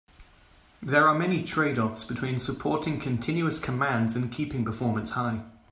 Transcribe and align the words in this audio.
There 0.81 1.07
are 1.07 1.13
many 1.13 1.43
trade-offs 1.43 2.03
between 2.03 2.39
supporting 2.39 2.99
continuous 2.99 3.59
commands 3.59 4.15
and 4.15 4.31
keeping 4.31 4.65
performance 4.65 5.11
high. 5.11 5.43